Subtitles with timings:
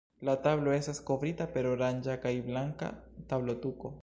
[0.27, 2.93] La tablo estas kovrita per oranĝa kaj blanka
[3.35, 3.99] tablotuko.